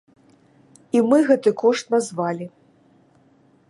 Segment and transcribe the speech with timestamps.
[0.97, 2.45] І мы гэты кошт назвалі.